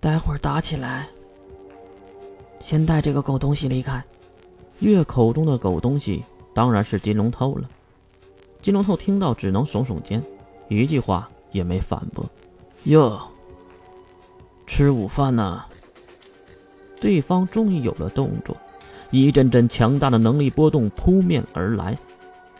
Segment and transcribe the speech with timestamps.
[0.00, 1.08] 待会儿打起来，
[2.60, 4.02] 先带这个狗东西离开。
[4.78, 6.22] 月口中的狗东西
[6.54, 7.68] 当然是金龙头了。
[8.62, 10.22] 金龙头听到只能耸耸肩，
[10.68, 12.24] 一句话也没反驳。
[12.84, 13.20] 哟，
[14.68, 15.64] 吃午饭呢？
[17.00, 18.56] 对方终于有了动作，
[19.10, 21.98] 一阵阵强大的能力波动扑面而来。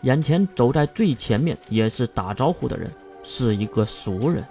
[0.01, 2.91] 眼前走在最前面也是打招呼的人，
[3.23, 4.43] 是一个熟人，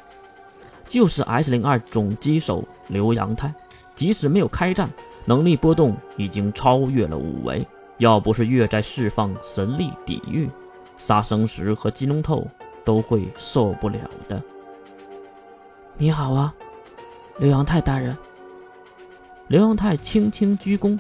[0.89, 3.55] 就是 S 零二总机手刘阳泰。
[3.95, 4.89] 即使没有开战，
[5.25, 7.67] 能力波动已经超越了五维。
[7.99, 10.49] 要不是月在释放神力抵御，
[10.97, 12.47] 杀生石和金龙透
[12.85, 13.99] 都会受不了
[14.29, 14.41] 的。
[15.97, 16.55] 你好啊，
[17.39, 18.17] 刘阳泰大人。
[19.49, 20.97] 刘阳泰轻轻鞠躬，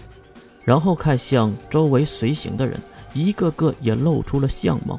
[0.65, 2.77] 然后看向周围随行的人。
[3.15, 4.99] 一个个也露出了相貌。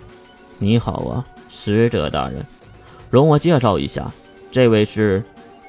[0.58, 2.46] 你好啊，使者大人，
[3.10, 4.10] 容我介绍一下，
[4.52, 5.24] 这位是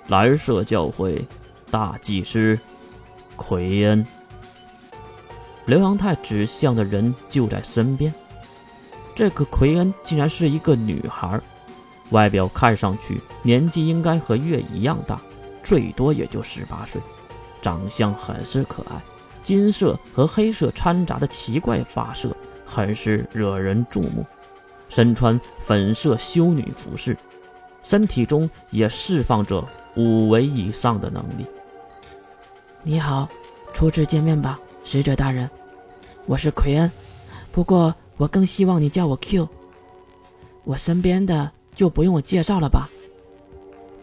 [0.09, 1.23] 蓝色教会
[1.71, 2.59] 大祭司
[3.37, 4.05] 奎恩。
[5.67, 8.13] 刘阳泰指向的人就在身边。
[9.15, 11.39] 这个奎恩竟然是一个女孩，
[12.11, 15.21] 外表看上去年纪应该和月一样大，
[15.63, 17.01] 最多也就十八岁，
[17.61, 19.01] 长相很是可爱。
[19.45, 22.35] 金色和黑色掺杂的奇怪发色，
[22.65, 24.25] 很是惹人注目。
[24.89, 27.17] 身穿粉色修女服饰，
[27.83, 31.45] 身体中也释放着五维以上的能力。
[32.83, 33.29] 你好，
[33.75, 35.49] 初次见面吧，使者大人，
[36.27, 36.91] 我是奎恩，
[37.53, 39.49] 不过我更希望你叫我 Q。
[40.65, 42.89] 我身边的就不用我介绍了吧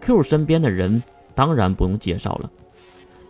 [0.01, 1.01] ？Q 身边的人
[1.35, 2.51] 当然不用介绍了，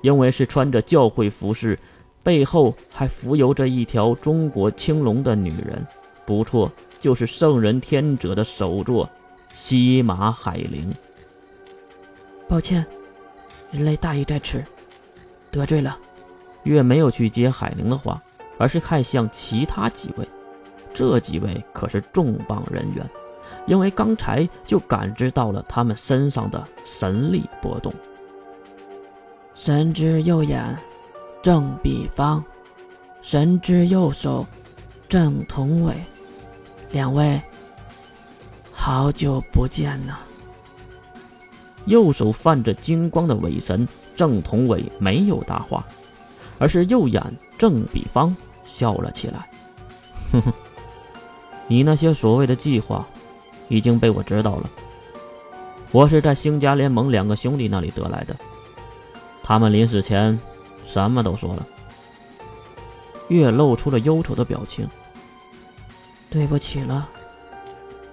[0.02, 1.78] 因为是穿着教会服饰。
[2.24, 5.88] 背后还浮游着一条中国青龙的女人，
[6.26, 9.10] 不错，就是圣人天者的首座
[9.60, 10.94] 西马海灵。
[12.48, 12.86] 抱歉，
[13.72, 14.64] 人类大义在此，
[15.50, 15.98] 得罪了。
[16.62, 18.22] 月没有去接海灵的话，
[18.60, 20.30] 而是看向其他几位。
[20.94, 23.04] 这几位可是重磅人员，
[23.66, 27.92] 因为刚才就感知到了他们身上的神力波动。
[29.56, 30.78] 神之右眼。
[31.42, 32.44] 郑比方，
[33.22, 34.46] 神之右手，
[35.10, 35.94] 郑同伟，
[36.92, 37.42] 两位，
[38.88, 40.18] 好久不见呐。
[41.88, 45.86] 右手泛着金光的伟神郑同伟没有答话，
[46.58, 47.22] 而是右眼
[47.58, 48.34] 郑比方
[48.66, 49.50] 笑了起来。
[50.32, 50.54] 哼哼，
[51.68, 53.06] 你那些所谓的计划，
[53.68, 54.70] 已经被我知道了。
[55.92, 58.34] 我是在星家联盟两个兄弟那里得来的，
[59.44, 60.40] 他们临死前。
[60.88, 61.68] 什么都说了，
[63.28, 64.88] 月露出了忧愁的表情。
[66.30, 67.10] 对不起了，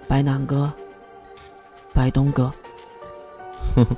[0.07, 0.73] 白南哥，
[1.93, 2.53] 白东哥。
[3.75, 3.97] 哼哼，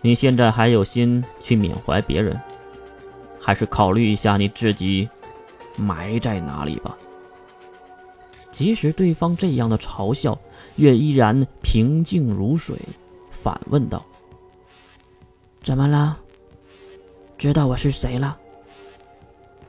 [0.00, 2.38] 你现在还有心去缅怀别人，
[3.40, 5.08] 还是考虑一下你自己
[5.76, 6.96] 埋在哪里吧。
[8.52, 10.38] 即使对方这样的嘲笑，
[10.76, 12.76] 月依然平静如水，
[13.30, 14.04] 反问道
[15.64, 16.18] ：“怎么了？”
[17.38, 18.36] 知道我是谁了？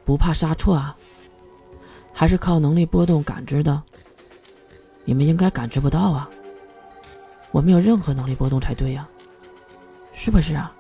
[0.04, 0.96] 不怕杀错啊？
[2.12, 3.82] 还是靠能力波动感知的？
[5.04, 6.30] 你们应该感知不到啊！
[7.52, 9.08] 我没有任何能力波动才对呀，
[10.14, 10.74] 是不是啊？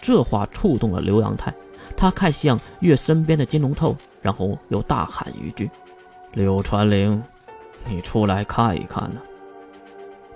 [0.00, 1.54] 这话触动了刘阳泰，
[1.96, 5.70] 他看向月身边的金龙头，然后又大喊一句
[6.32, 7.22] ：“柳传灵，
[7.88, 9.20] 你出来看一看呢！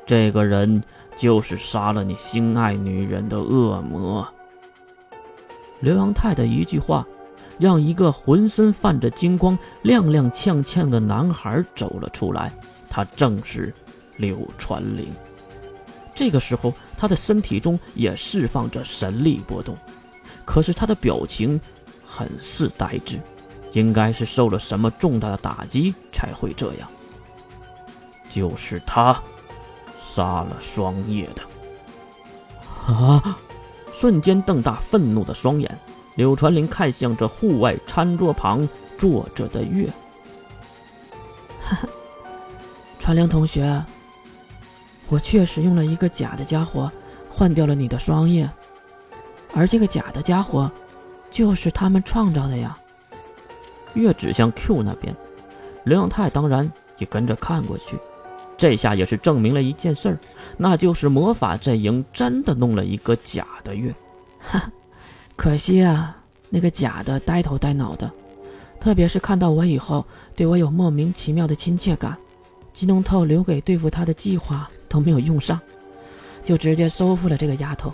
[0.07, 0.83] 这个人
[1.17, 4.27] 就是杀了你心爱女人的恶魔。”
[5.81, 7.07] 刘阳泰的一句话，
[7.61, 12.51] 让一个浑身泛着金光、踉踉跄跄的男孩走了出来。
[12.89, 13.73] 他正是
[14.17, 15.07] 柳传灵。
[16.15, 19.77] 这个时候，他的身体中也释放着神力波动，
[20.45, 21.61] 可是他的表情
[22.05, 23.21] 很是呆滞，
[23.73, 26.89] 应该是受了什么重大的打击才会这样。
[28.35, 29.21] 就是他，
[30.15, 32.93] 杀了双叶的。
[32.93, 33.39] 啊！
[33.93, 35.79] 瞬间瞪大愤怒的双眼，
[36.21, 38.69] 柳传林看向这户外餐桌旁
[38.99, 39.87] 坐着的月。
[41.63, 41.89] 哈哈，
[42.99, 43.83] 传良同学，
[45.09, 46.93] 我确实用了一个假的家伙
[47.31, 48.47] 换掉了你的双叶，
[49.55, 50.71] 而这个假的家伙，
[51.31, 52.77] 就是他们创造的呀。
[53.95, 55.17] 月指向 Q 那边，
[55.85, 57.99] 刘永泰当然也跟着看过去。
[58.59, 60.19] 这下也是证明了一件事儿，
[60.59, 63.91] 那就是魔法阵营真的弄了一个假的月。
[64.39, 64.71] 哈哈，
[65.41, 66.15] 可惜啊，
[66.51, 68.11] 那个假的呆头呆脑的，
[68.79, 70.05] 特别是看到我以后，
[70.37, 72.15] 对我有莫名其妙的亲切感。
[72.75, 75.59] 金龙透留给对付他的计划都没有用上，
[76.45, 77.91] 就直接收复了这个丫头，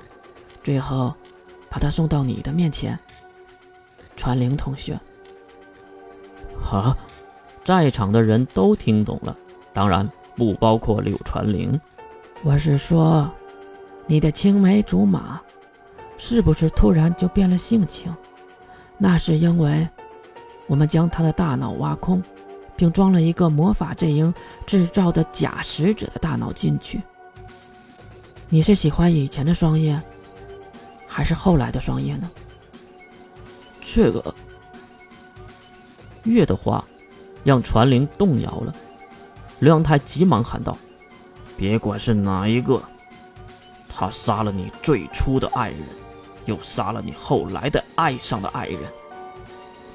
[0.64, 1.14] 最后
[1.70, 2.98] 把她送到你的面前。
[4.16, 4.98] 传灵同学。
[6.68, 6.98] 啊！
[7.64, 9.36] 在场的人都听懂了，
[9.72, 11.80] 当然不包括柳传灵。
[12.42, 13.30] 我是说，
[14.08, 15.40] 你的青梅竹马，
[16.18, 18.14] 是不是突然就变了性情？
[18.98, 19.86] 那是因为
[20.66, 22.22] 我们将他的大脑挖空，
[22.74, 24.32] 并装了一个魔法阵营
[24.66, 27.00] 制造的假使者的大脑进去。
[28.48, 30.00] 你是喜欢以前的双叶，
[31.06, 32.30] 还是后来的双叶呢？
[33.94, 34.34] 这个
[36.24, 36.84] 月的话，
[37.44, 38.74] 让传灵动摇了。
[39.58, 40.76] 刘阳泰急忙喊道
[41.56, 42.82] ：“别管是哪一个，
[43.88, 45.80] 他杀了你最初的爱人，
[46.46, 48.80] 又杀了你后来的爱上的爱人，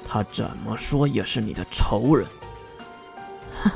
[0.08, 2.26] 他怎么说也是你的仇人。”
[3.62, 3.70] 哼，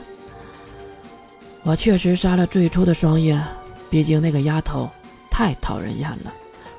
[1.63, 3.41] 我确实杀了最初的双叶。
[3.89, 4.91] 毕竟那个丫头
[5.31, 6.33] 太讨人厌了，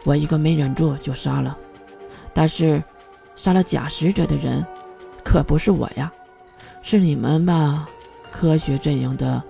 [0.03, 1.57] 我一个没忍住就杀了。
[2.33, 2.83] 但是，
[3.35, 4.63] 杀了假使者的人
[5.23, 6.11] 可不是我呀，
[6.83, 7.87] 是你们吧？
[8.29, 9.41] 科学阵营的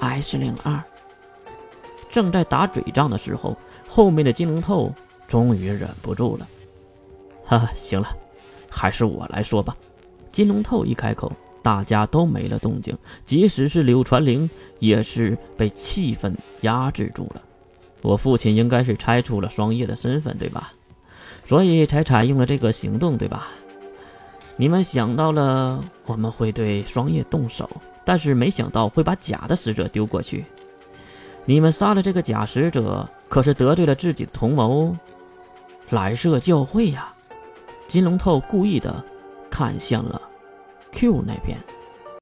[0.00, 0.82] S 零二。
[2.10, 3.54] 正在打嘴仗的时候，
[3.86, 4.92] 后面的金龙透
[5.28, 6.48] 终于忍不住了。
[7.44, 8.08] 哈，行了，
[8.70, 9.76] 还是我来说吧。
[10.32, 11.32] 金龙透一开口。
[11.62, 12.94] 大家都没了动静，
[13.24, 14.50] 即使是柳传灵
[14.80, 17.40] 也是被气氛压制住了。
[18.02, 20.74] 我父亲应该是猜出了双叶的身份，对吧？
[21.46, 23.48] 所以才采用了这个行动，对吧？
[24.58, 27.66] 你们想到了我们会对双叶动手，
[28.04, 30.44] 但是没想到会把假的使者丢过去。
[31.46, 34.94] 你们杀了这个假使者，可是得罪了自己的同谋
[35.94, 37.14] 蓝色教会呀！
[37.86, 39.00] 金龙透故意的
[39.48, 40.20] 看向了。
[40.90, 41.56] Q 那边。